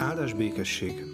[0.00, 1.04] Áldás békesség!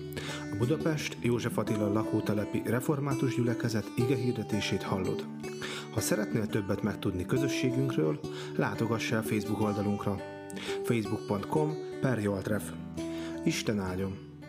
[0.53, 5.27] A Budapest József Attila lakótelepi református gyülekezet ige hirdetését hallod.
[5.93, 8.21] Ha szeretnél többet megtudni közösségünkről,
[8.57, 10.17] látogass el Facebook oldalunkra
[10.85, 12.73] facebook.com per Joltref.
[13.45, 14.41] Isten áldjon!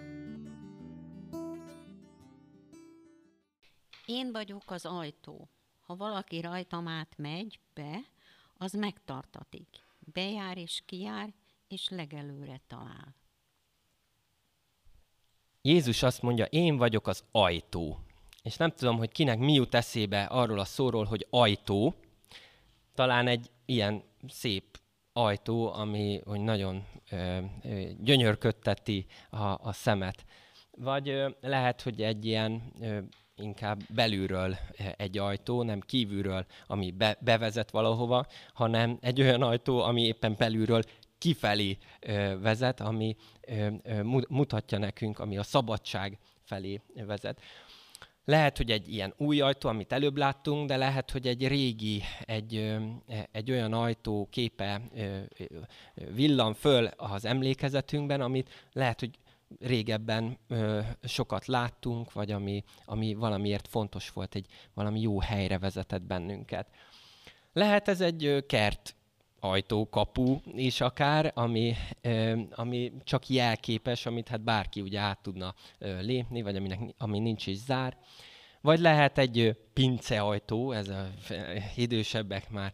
[4.06, 5.50] Én vagyok az ajtó.
[5.80, 8.00] Ha valaki rajtam át megy be,
[8.58, 9.68] az megtartatik.
[10.00, 11.34] Bejár és kijár,
[11.68, 13.16] és legelőre talál.
[15.68, 18.00] Jézus azt mondja, én vagyok az ajtó.
[18.44, 21.96] És nem tudom, hogy kinek mi jut eszébe arról a szóról, hogy ajtó.
[22.96, 24.80] Talán egy ilyen szép
[25.14, 30.26] ajtó, ami hogy nagyon ö, ö, gyönyörködteti a, a szemet.
[30.72, 33.00] Vagy ö, lehet, hogy egy ilyen ö,
[33.36, 34.58] inkább belülről
[34.98, 40.84] egy ajtó, nem kívülről, ami be, bevezet valahova, hanem egy olyan ajtó, ami éppen belülről
[41.18, 41.78] kifelé
[42.42, 43.16] vezet, ami
[44.30, 47.42] mutatja nekünk, ami a szabadság felé vezet.
[48.26, 52.78] Lehet, hogy egy ilyen új ajtó, amit előbb láttunk, de lehet, hogy egy régi, egy,
[53.32, 54.82] egy olyan ajtó képe
[56.14, 59.20] villan föl az emlékezetünkben, amit lehet, hogy
[59.60, 60.38] régebben
[61.04, 66.68] sokat láttunk, vagy ami, ami valamiért fontos volt, egy valami jó helyre vezetett bennünket.
[67.54, 68.96] Lehet ez egy kert
[69.50, 71.74] ajtó, kapu is akár, ami,
[72.52, 77.58] ami csak jelképes, amit hát bárki ugye át tudna lépni, vagy aminek, ami nincs is
[77.58, 77.98] zár.
[78.62, 81.10] Vagy lehet egy pinceajtó, ez a
[81.76, 82.74] idősebbek már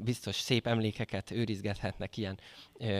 [0.00, 2.38] biztos szép emlékeket őrizgethetnek ilyen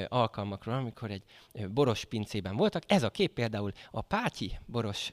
[0.09, 1.23] alkalmakról, amikor egy
[1.69, 2.83] boros pincében voltak.
[2.87, 5.13] Ez a kép például a Pátyi boros,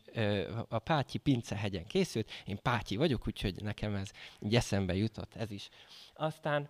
[0.67, 2.31] a Pátyi pincehegyen készült.
[2.45, 4.09] Én Pátyi vagyok, úgyhogy nekem ez
[4.39, 5.69] így eszembe jutott ez is.
[6.13, 6.69] Aztán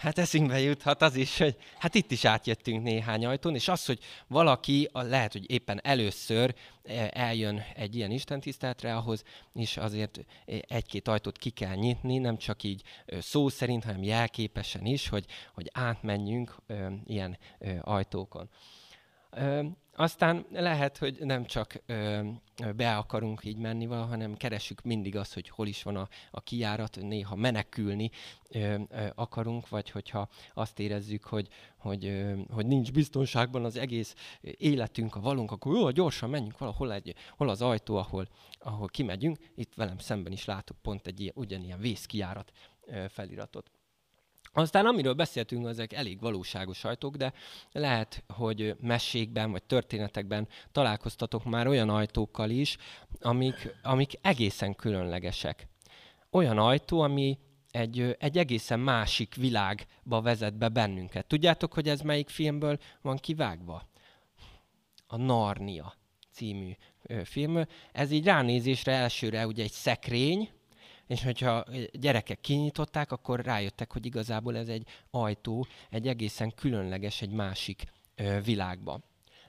[0.00, 3.98] Hát eszünkbe juthat az is, hogy hát itt is átjöttünk néhány ajtón, és az, hogy
[4.26, 10.24] valaki lehet, hogy éppen először e, eljön egy ilyen istentiszteletre, ahhoz is azért
[10.68, 12.82] egy-két ajtót ki kell nyitni, nem csak így
[13.18, 16.56] szó szerint, hanem jelképesen is, hogy, hogy átmenjünk
[17.04, 17.38] ilyen
[17.80, 18.50] ajtókon.
[20.00, 22.20] Aztán lehet, hogy nem csak ö,
[22.76, 26.40] be akarunk így menni vala, hanem keresünk mindig azt, hogy hol is van a, a
[26.40, 28.10] kijárat, néha menekülni
[28.48, 34.14] ö, ö, akarunk, vagy hogyha azt érezzük, hogy, hogy, ö, hogy nincs biztonságban az egész
[34.40, 38.28] életünk, a valunk, akkor jó, gyorsan menjünk valahol, egy, hol az ajtó, ahol,
[38.58, 39.38] ahol kimegyünk.
[39.54, 43.70] Itt velem szemben is látok pont egy ilyen, ugyanilyen vészkijárat ö, feliratot.
[44.52, 47.32] Aztán amiről beszéltünk, ezek elég valóságos ajtók, de
[47.72, 52.76] lehet, hogy mesékben vagy történetekben találkoztatok már olyan ajtókkal is,
[53.20, 55.68] amik, amik egészen különlegesek.
[56.30, 57.38] Olyan ajtó, ami
[57.70, 61.26] egy, egy egészen másik világba vezet be bennünket.
[61.26, 63.88] Tudjátok, hogy ez melyik filmből van kivágva?
[65.06, 65.94] A Narnia
[66.32, 66.72] című
[67.24, 67.64] film.
[67.92, 70.50] Ez így ránézésre elsőre ugye egy szekrény,
[71.10, 77.30] és hogyha gyerekek kinyitották, akkor rájöttek, hogy igazából ez egy ajtó, egy egészen különleges, egy
[77.30, 77.84] másik
[78.14, 79.00] ö, világba.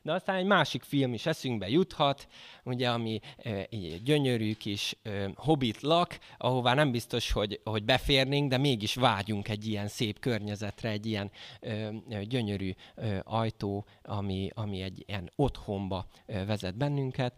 [0.02, 2.28] De aztán egy másik film is eszünkbe juthat,
[2.64, 8.58] ugye, ami egy gyönyörű kis e, hobbit lak, ahová nem biztos, hogy, hogy beférnénk, de
[8.58, 11.92] mégis vágyunk egy ilyen szép környezetre, egy ilyen e,
[12.24, 17.34] gyönyörű e, ajtó, ami, ami egy ilyen otthonba e, vezet bennünket.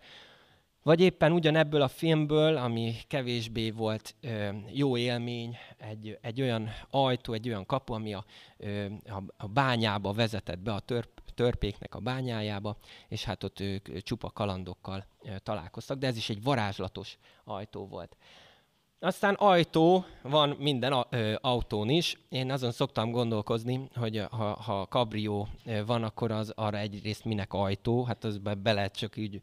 [0.84, 7.34] Vagy éppen ugyanebből a filmből, ami kevésbé volt ö, jó élmény, egy, egy olyan ajtó,
[7.34, 8.26] egy olyan kapu, ami a,
[8.58, 12.78] ö, a, a bányába vezetett be, a törp, törpéknek a bányájába,
[13.08, 18.18] és hát ott ők csupa kalandokkal ö, találkoztak, de ez is egy varázslatos ajtó volt.
[19.04, 20.92] Aztán ajtó van minden
[21.42, 22.18] autón is.
[22.30, 25.48] Én azon szoktam gondolkozni, hogy ha, ha kabrió
[25.86, 29.42] van, akkor az arra egyrészt minek ajtó, hát az be, be lehet csak így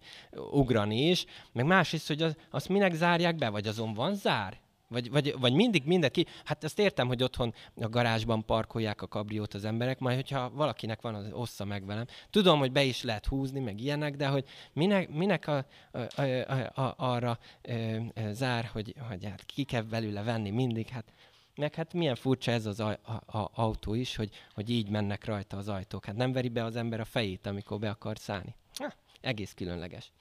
[0.50, 1.26] ugrani is.
[1.53, 4.59] Meg másrészt, hogy az, azt minek zárják be, vagy azon van zár?
[4.91, 9.55] Vagy, vagy, vagy mindig mindenki, hát azt értem, hogy otthon a garázsban parkolják a kabriót
[9.55, 12.07] az emberek, majd hogyha valakinek van, az ossza meg velem.
[12.31, 16.81] Tudom, hogy be is lehet húzni, meg ilyenek, de hogy minek, minek a, a, a,
[16.81, 21.13] a, arra ö, ö, zár, hogy, hogy hát ki kell belőle venni mindig, hát
[21.57, 25.25] meg hát milyen furcsa ez az a, a, a autó is, hogy, hogy így mennek
[25.25, 26.04] rajta az ajtók.
[26.04, 28.54] Hát nem veri be az ember a fejét, amikor be akar szállni.
[28.78, 30.13] Ha, egész különleges.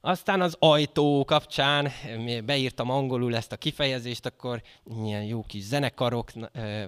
[0.00, 1.90] Aztán az ajtó kapcsán
[2.44, 4.62] beírtam angolul ezt a kifejezést, akkor
[5.02, 6.30] ilyen jó kis zenekarok,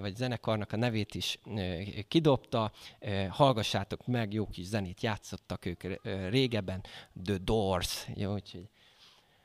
[0.01, 1.39] vagy zenekarnak a nevét is
[2.07, 2.71] kidobta.
[3.29, 5.83] Hallgassátok meg, jó kis zenét játszottak ők
[6.29, 6.83] régebben.
[7.23, 8.07] The Doors.
[8.15, 8.69] Jó, úgyhogy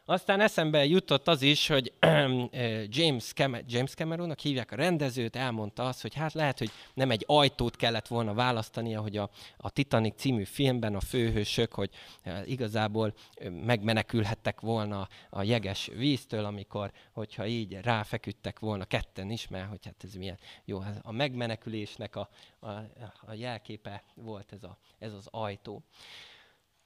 [0.09, 1.93] Aztán eszembe jutott az is, hogy
[2.99, 7.25] James, Cam- James Cameronnak hívják a rendezőt, elmondta azt, hogy hát lehet, hogy nem egy
[7.27, 11.91] ajtót kellett volna választani, ahogy a, a Titanic című filmben a főhősök, hogy
[12.45, 13.15] igazából
[13.51, 20.05] megmenekülhettek volna a jeges víztől, amikor, hogyha így ráfeküdtek volna ketten is, mert hogy hát
[20.05, 22.29] ez milyen jó, hát a megmenekülésnek a,
[22.61, 22.69] a,
[23.27, 25.83] a jelképe volt ez, a, ez az ajtó.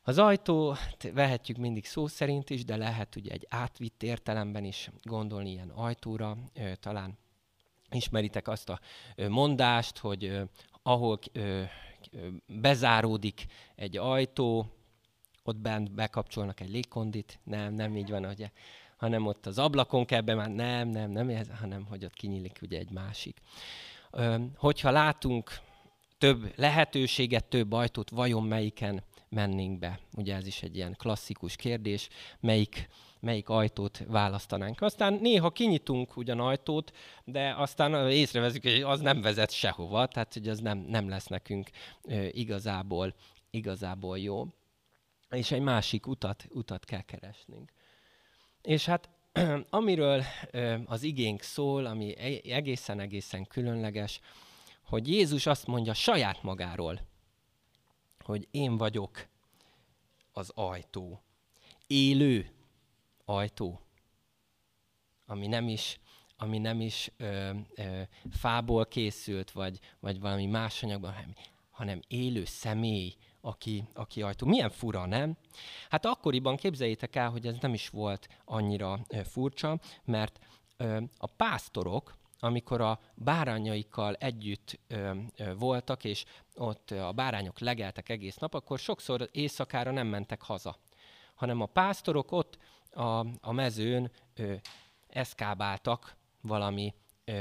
[0.03, 0.77] Az ajtó
[1.13, 6.37] vehetjük mindig szó szerint is, de lehet ugye egy átvitt értelemben is gondolni ilyen ajtóra.
[6.81, 7.19] Talán
[7.91, 8.81] ismeritek azt a
[9.29, 10.41] mondást, hogy
[10.83, 11.19] ahol
[12.47, 14.67] bezáródik egy ajtó,
[15.43, 17.41] ott bent bekapcsolnak egy légkondit.
[17.45, 18.51] Nem, nem így van, ugye,
[18.97, 22.79] hanem ott az ablakon kell be, már nem, nem, nem, hanem hogy ott kinyílik ugye
[22.79, 23.41] egy másik.
[24.57, 25.61] Hogyha látunk
[26.19, 30.01] több lehetőséget, több ajtót, vajon melyiken mennénk be?
[30.17, 32.09] Ugye ez is egy ilyen klasszikus kérdés,
[32.41, 32.89] melyik,
[33.21, 34.81] melyik ajtót választanánk.
[34.81, 40.49] Aztán néha kinyitunk ugyan ajtót, de aztán észreveszünk, hogy az nem vezet sehova, tehát hogy
[40.49, 41.71] az nem, nem lesz nekünk
[42.31, 43.15] igazából,
[43.51, 44.47] igazából jó.
[45.31, 47.73] És egy másik utat, utat kell keresnünk.
[48.63, 49.09] És hát
[49.71, 50.25] amiről
[50.85, 54.21] az igénk szól, ami e-, egészen-egészen különleges,
[54.85, 57.01] hogy Jézus azt mondja saját magáról,
[58.31, 59.29] hogy én vagyok
[60.33, 61.23] az ajtó.
[61.87, 62.51] Élő
[63.25, 63.81] ajtó,
[65.27, 66.01] ami nem is,
[66.37, 71.35] ami nem is ö, ö, fából készült, vagy, vagy valami más anyagban, hanem,
[71.71, 74.47] hanem élő személy, aki, aki ajtó.
[74.47, 75.37] Milyen fura, nem?
[75.89, 80.39] Hát akkoriban képzeljétek el, hogy ez nem is volt annyira ö, furcsa, mert
[80.77, 88.09] ö, a pásztorok, amikor a bárányaikkal együtt ö, ö, voltak, és ott a bárányok legeltek
[88.09, 90.77] egész nap, akkor sokszor éjszakára nem mentek haza,
[91.35, 92.59] hanem a pásztorok ott
[92.91, 94.55] a, a mezőn ö,
[95.09, 96.95] eszkábáltak valami
[97.25, 97.33] ö,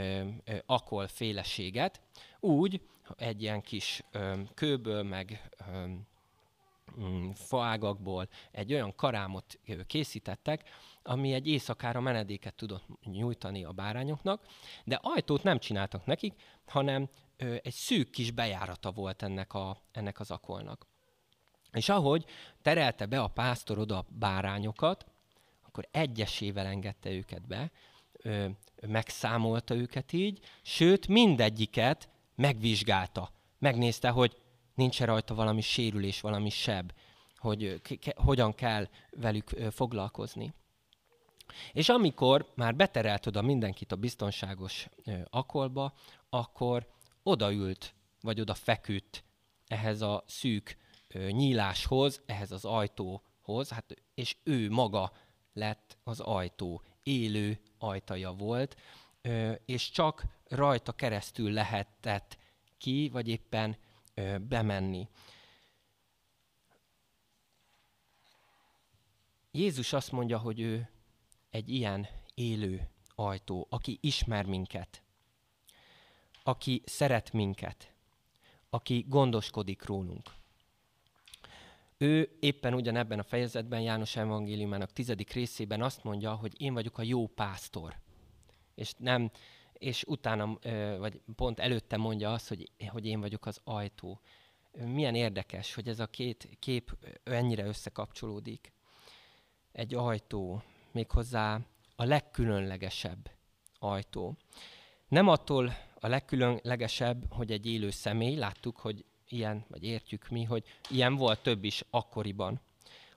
[0.44, 2.02] ö, akol féleséget,
[2.40, 2.82] úgy
[3.18, 5.86] egy ilyen kis ö, kőből, meg ö,
[7.00, 10.70] mm, faágakból egy olyan karámot készítettek,
[11.10, 14.46] ami egy éjszakára menedéket tudott nyújtani a bárányoknak,
[14.84, 16.34] de ajtót nem csináltak nekik,
[16.66, 20.88] hanem ö, egy szűk kis bejárata volt ennek, a, ennek az akolnak.
[21.72, 22.26] És ahogy
[22.62, 25.06] terelte be a pásztor oda a bárányokat,
[25.66, 27.72] akkor egyesével engedte őket be,
[28.12, 28.48] ö,
[28.88, 33.32] megszámolta őket így, sőt mindegyiket megvizsgálta.
[33.60, 34.38] Megnézte, hogy
[34.76, 36.92] nincs -e rajta valami sérülés, valami seb,
[37.38, 40.54] hogy ke- hogyan kell velük foglalkozni.
[41.74, 44.90] És amikor már beterelt oda mindenkit a biztonságos
[45.30, 45.94] akolba,
[46.30, 46.88] akkor
[47.24, 49.24] odaült, vagy oda feküdt
[49.68, 50.78] ehhez a szűk
[51.14, 55.12] nyíláshoz, ehhez az ajtóhoz, hát, és ő maga
[55.54, 58.78] lett az ajtó, élő ajtaja volt,
[59.66, 62.38] és csak rajta keresztül lehetett
[62.78, 63.78] ki, vagy éppen
[64.42, 65.08] bemenni.
[69.52, 70.90] Jézus azt mondja, hogy ő
[71.50, 75.04] egy ilyen élő ajtó, aki ismer minket,
[76.44, 77.94] aki szeret minket,
[78.70, 80.38] aki gondoskodik rólunk.
[81.98, 87.04] Ő éppen ugyanebben a fejezetben, János evangéliumának tizedik részében azt mondja, hogy én vagyok a
[87.04, 87.96] jó pásztor.
[88.76, 89.32] És nem,
[89.74, 90.58] és utána,
[90.98, 94.20] vagy pont előtte mondja azt, hogy, hogy én vagyok az ajtó.
[94.72, 98.74] Milyen érdekes, hogy ez a két kép ennyire összekapcsolódik.
[99.72, 101.60] Egy ajtó, méghozzá
[101.96, 103.32] a legkülönlegesebb
[103.80, 104.38] ajtó.
[105.08, 110.64] Nem attól a legkülönlegesebb, hogy egy élő személy, láttuk, hogy ilyen, vagy értjük mi, hogy
[110.90, 112.62] ilyen volt több is akkoriban,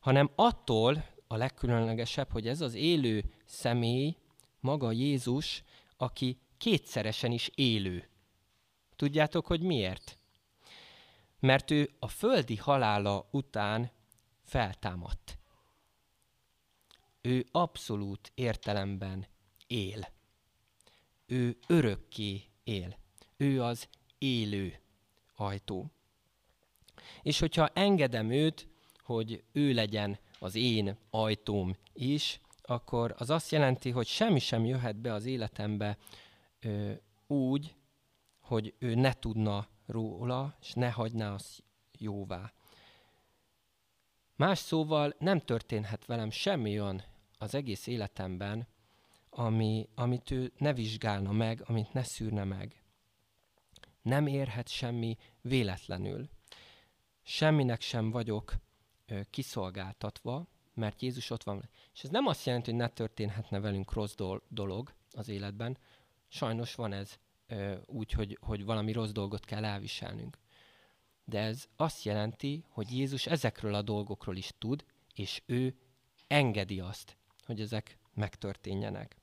[0.01, 4.17] hanem attól a legkülönlegesebb, hogy ez az élő személy,
[4.61, 5.63] maga Jézus,
[5.97, 8.09] aki kétszeresen is élő.
[8.97, 10.19] Tudjátok, hogy miért?
[11.41, 13.91] Mert ő a földi halála után
[14.43, 15.39] feltámadt
[17.23, 19.27] ő abszolút értelemben
[19.67, 20.09] él.
[21.27, 22.97] Ő örökké él.
[23.37, 23.89] Ő az
[24.19, 24.81] élő
[25.35, 25.91] ajtó.
[27.23, 33.91] És hogyha engedem őt, hogy ő legyen az én ajtóm is, akkor az azt jelenti,
[33.91, 35.99] hogy semmi sem jöhet be az életembe
[36.61, 36.93] ö,
[37.27, 37.75] úgy,
[38.41, 41.63] hogy ő ne tudna róla, és ne hagyná azt
[41.99, 42.53] jóvá.
[44.37, 47.03] Más szóval nem történhet velem semmi olyan
[47.43, 48.67] az egész életemben,
[49.31, 52.83] ami, amit ő ne vizsgálna meg, amit ne szűrne meg.
[54.03, 56.29] Nem érhet semmi véletlenül.
[57.23, 58.55] Semminek sem vagyok
[59.07, 61.69] ö, kiszolgáltatva, mert Jézus ott van.
[61.93, 64.15] És ez nem azt jelenti, hogy ne történhetne velünk rossz
[64.49, 65.79] dolog az életben.
[66.29, 67.19] Sajnos van ez
[67.87, 70.39] úgy, hogy, hogy valami rossz dolgot kell elviselnünk.
[71.25, 74.85] De ez azt jelenti, hogy Jézus ezekről a dolgokról is tud,
[75.15, 75.77] és ő
[76.27, 79.17] engedi azt, hogy ezek megtörténjenek.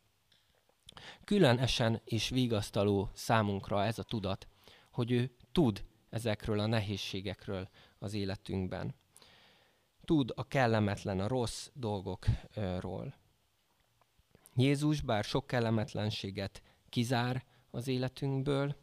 [1.24, 4.48] Különösen és vigasztaló számunkra ez a tudat,
[4.92, 8.96] hogy ő tud ezekről a nehézségekről az életünkben.
[10.06, 13.14] Tud a kellemetlen, a rossz dolgokról.
[14.56, 18.76] Jézus bár sok kellemetlenséget kizár az életünkből,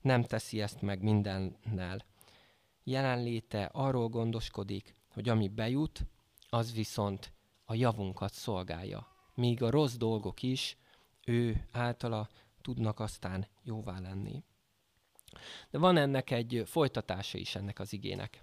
[0.00, 2.04] nem teszi ezt meg mindennel.
[2.84, 6.06] Jelenléte arról gondoskodik, hogy ami bejut,
[6.48, 7.32] az viszont
[7.70, 9.06] a javunkat szolgálja.
[9.34, 10.76] Míg a rossz dolgok is
[11.24, 12.28] ő általa
[12.62, 14.42] tudnak aztán jóvá lenni.
[15.70, 18.42] De van ennek egy folytatása is ennek az igének.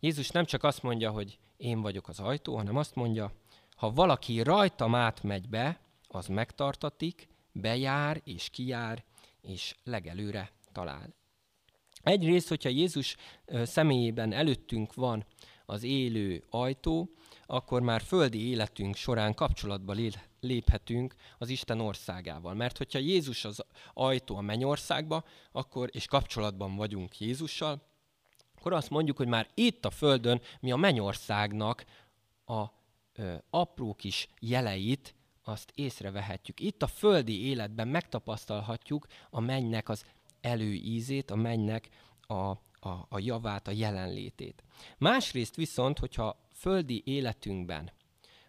[0.00, 3.32] Jézus nem csak azt mondja, hogy én vagyok az ajtó, hanem azt mondja,
[3.76, 9.04] ha valaki rajtam átmegy be, az megtartatik, bejár és kijár,
[9.40, 11.14] és legelőre talál.
[12.02, 13.16] Egyrészt, hogyha Jézus
[13.62, 15.26] személyében előttünk van
[15.66, 17.10] az élő ajtó,
[17.54, 19.94] akkor már földi életünk során kapcsolatba
[20.40, 22.54] léphetünk az Isten országával.
[22.54, 27.82] Mert hogyha Jézus az ajtó a mennyországba, akkor, és kapcsolatban vagyunk Jézussal,
[28.56, 31.84] akkor azt mondjuk, hogy már itt a Földön mi a mennyországnak
[32.46, 32.64] a
[33.12, 36.60] ö, apró kis jeleit, azt észrevehetjük.
[36.60, 40.04] Itt a földi életben megtapasztalhatjuk a mennynek az
[40.40, 41.88] előízét, a mennynek
[42.20, 44.64] a, a, a javát, a jelenlétét.
[44.98, 47.90] Másrészt viszont, hogyha földi életünkben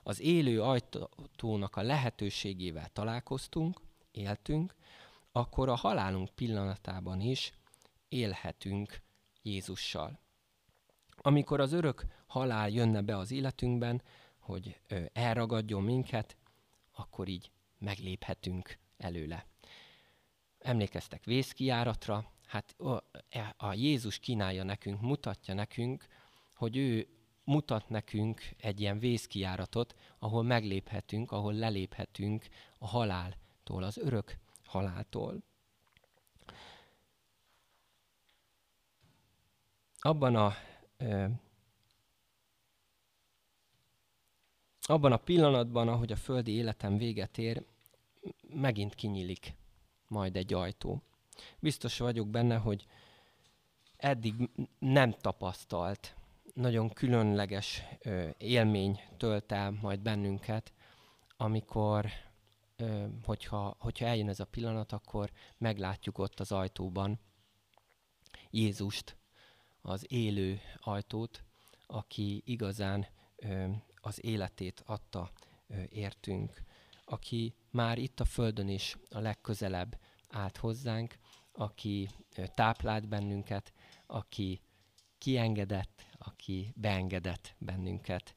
[0.03, 3.81] az élő ajtónak a lehetőségével találkoztunk,
[4.11, 4.75] éltünk,
[5.31, 7.53] akkor a halálunk pillanatában is
[8.09, 9.01] élhetünk
[9.41, 10.19] Jézussal.
[11.17, 14.01] Amikor az örök halál jönne be az életünkben,
[14.39, 14.79] hogy
[15.13, 16.37] elragadjon minket,
[16.91, 19.45] akkor így megléphetünk előle.
[20.59, 22.75] Emlékeztek vészkiáratra, hát
[23.29, 26.05] e, a Jézus kínálja nekünk, mutatja nekünk,
[26.53, 27.07] hogy ő
[27.45, 32.47] mutat nekünk egy ilyen vészkiáratot, ahol megléphetünk, ahol leléphetünk
[32.77, 35.43] a haláltól, az örök haláltól.
[39.99, 40.53] Abban a
[40.97, 41.25] ö,
[44.81, 47.65] abban a pillanatban, ahogy a földi életem véget ér,
[48.49, 49.55] megint kinyílik
[50.07, 51.01] majd egy ajtó.
[51.59, 52.85] Biztos vagyok benne, hogy
[53.97, 54.49] eddig
[54.79, 56.15] nem tapasztalt
[56.55, 57.83] nagyon különleges
[58.37, 60.73] élmény tölt el majd bennünket,
[61.37, 62.09] amikor,
[63.23, 67.19] hogyha, hogyha eljön ez a pillanat, akkor meglátjuk ott az ajtóban
[68.49, 69.17] Jézust,
[69.81, 71.43] az élő ajtót,
[71.87, 73.07] aki igazán
[73.95, 75.31] az életét adta
[75.89, 76.63] értünk,
[77.05, 81.17] aki már itt a Földön is a legközelebb állt hozzánk,
[81.51, 82.09] aki
[82.53, 83.73] táplált bennünket,
[84.05, 84.61] aki
[85.17, 88.35] kiengedett, aki beengedett bennünket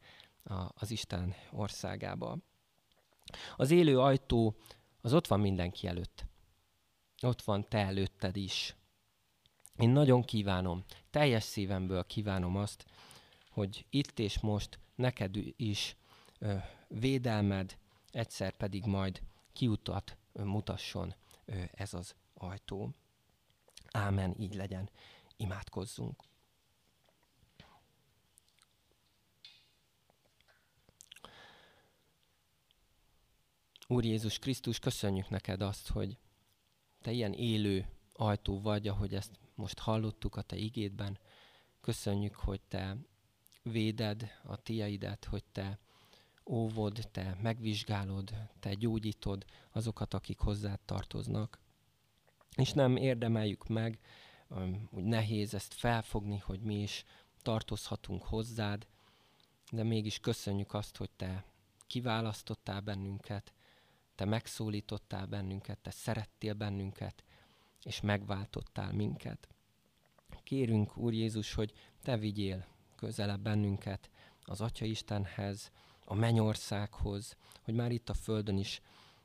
[0.68, 2.38] az Isten országába.
[3.56, 4.56] Az élő ajtó
[5.00, 6.24] az ott van mindenki előtt.
[7.22, 8.76] Ott van te előtted is.
[9.78, 12.84] Én nagyon kívánom, teljes szívemből kívánom azt,
[13.50, 15.96] hogy itt és most neked is
[16.38, 16.54] ö,
[16.88, 17.78] védelmed,
[18.10, 21.14] egyszer pedig majd kiutat ö, mutasson
[21.44, 22.94] ö, ez az ajtó.
[23.90, 24.90] Ámen, így legyen.
[25.36, 26.22] Imádkozzunk.
[33.90, 36.18] Úr Jézus Krisztus, köszönjük neked azt, hogy
[37.00, 41.18] te ilyen élő ajtó vagy, ahogy ezt most hallottuk a te igédben.
[41.80, 42.96] Köszönjük, hogy te
[43.62, 45.78] véded a tiaidet, hogy te
[46.44, 51.58] óvod, te megvizsgálod, te gyógyítod azokat, akik hozzád tartoznak.
[52.56, 53.98] És nem érdemeljük meg,
[54.48, 57.04] hogy nehéz ezt felfogni, hogy mi is
[57.42, 58.86] tartozhatunk hozzád,
[59.70, 61.44] de mégis köszönjük azt, hogy te
[61.86, 63.52] kiválasztottál bennünket,
[64.18, 67.24] te megszólítottál bennünket, te szerettél bennünket,
[67.82, 69.48] és megváltottál minket.
[70.42, 71.72] Kérünk, Úr Jézus, hogy
[72.02, 74.10] te vigyél közelebb bennünket
[74.44, 75.70] az Atya Istenhez,
[76.04, 78.80] a mennyországhoz, hogy már itt a Földön is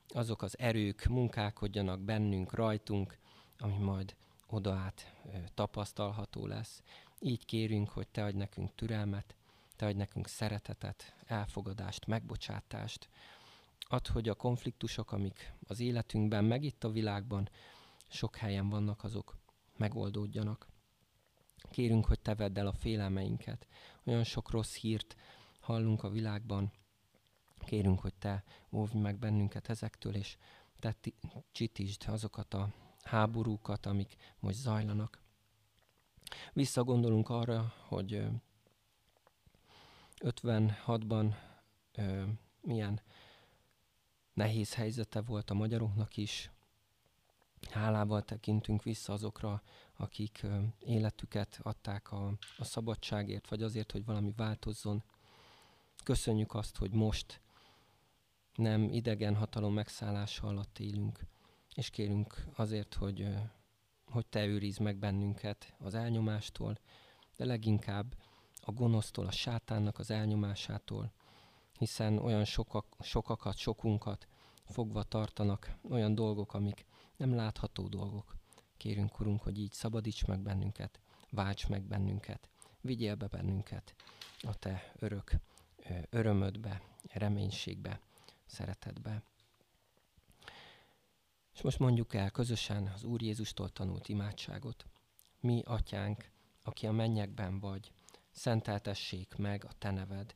[0.07, 3.17] azok az erők munkálkodjanak bennünk, rajtunk,
[3.57, 4.15] ami majd
[4.47, 5.13] oda át
[5.53, 6.81] tapasztalható lesz.
[7.19, 9.35] Így kérünk, hogy Te adj nekünk türelmet,
[9.75, 13.09] Te adj nekünk szeretetet, elfogadást, megbocsátást,
[13.87, 17.49] Add, hogy a konfliktusok, amik az életünkben, meg itt a világban
[18.07, 19.37] sok helyen vannak, azok
[19.77, 20.67] megoldódjanak.
[21.71, 23.67] Kérünk, hogy te vedd el a félelmeinket.
[24.03, 25.15] Olyan sok rossz hírt
[25.59, 26.71] hallunk a világban,
[27.65, 30.37] Kérünk, hogy Te óvj meg bennünket ezektől, és
[30.79, 30.95] Te
[31.51, 32.73] csitítsd azokat a
[33.03, 35.21] háborúkat, amik most zajlanak.
[36.53, 38.25] Visszagondolunk arra, hogy
[40.19, 41.35] 56-ban
[42.61, 43.01] milyen
[44.33, 46.51] nehéz helyzete volt a magyaroknak is.
[47.71, 49.61] Hálával tekintünk vissza azokra,
[49.97, 50.45] akik
[50.79, 55.03] életüket adták a, a szabadságért, vagy azért, hogy valami változzon.
[56.03, 57.41] Köszönjük azt, hogy most
[58.55, 61.19] nem idegen hatalom megszállása alatt élünk,
[61.75, 63.27] és kérünk azért, hogy,
[64.05, 66.79] hogy Te őrizd meg bennünket az elnyomástól,
[67.35, 68.15] de leginkább
[68.61, 71.11] a gonosztól, a sátánnak az elnyomásától,
[71.83, 74.27] hiszen olyan sokak, sokakat, sokunkat
[74.65, 76.85] fogva tartanak olyan dolgok, amik
[77.17, 78.35] nem látható dolgok.
[78.77, 80.99] Kérünk, Urunk, hogy így szabadíts meg bennünket,
[81.29, 82.49] válts meg bennünket,
[82.81, 83.95] vigyél be bennünket
[84.41, 85.31] a Te örök
[86.09, 87.99] örömödbe, reménységbe,
[88.45, 89.23] szeretetbe.
[91.53, 94.85] És most mondjuk el közösen az Úr Jézustól tanult imádságot.
[95.39, 96.29] Mi, Atyánk,
[96.63, 97.91] aki a mennyekben vagy,
[98.31, 100.35] szenteltessék meg a Te neved,